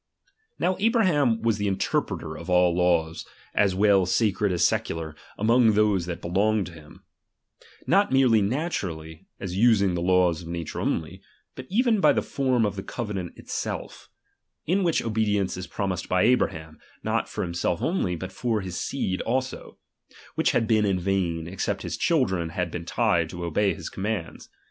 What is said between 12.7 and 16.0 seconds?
the covenant itself; in which obedience is pro